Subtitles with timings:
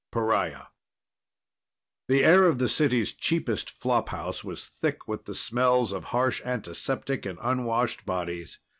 [0.01, 0.65] I Pariah
[2.07, 7.23] The air of the city's cheapest flophouse was thick with the smells of harsh antiseptic
[7.27, 8.57] and unwashed bodies.